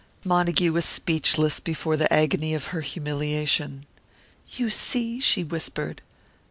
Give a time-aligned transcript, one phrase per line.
[0.23, 3.85] Montague was speechless, before the agony of her humiliation.
[4.57, 6.01] "You see!" she whispered.